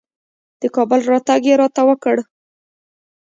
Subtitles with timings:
[0.61, 2.17] د کابل راتګ یې راته وکړ.